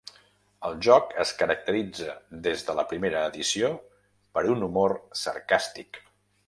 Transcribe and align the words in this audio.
El 0.69 0.77
joc 0.85 1.11
es 1.23 1.33
caracteritza 1.41 2.15
des 2.47 2.65
de 2.71 2.77
la 2.81 2.87
primera 2.95 3.23
edició 3.33 3.73
per 4.39 4.49
un 4.57 4.69
humor 4.71 5.01
sarcàstic. 5.27 6.07